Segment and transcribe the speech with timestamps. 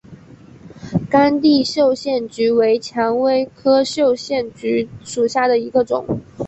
[1.11, 6.03] 干地绣线菊为蔷薇科绣线菊属下的一个种。